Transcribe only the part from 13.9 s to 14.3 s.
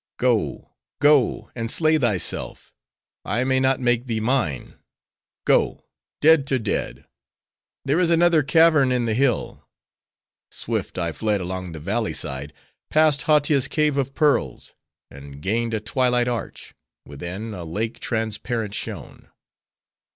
of